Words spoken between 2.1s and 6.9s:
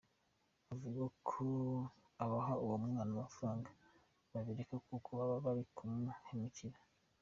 abaha uwo mwana amafaranga babireka kuko baba bari kumuhemukira.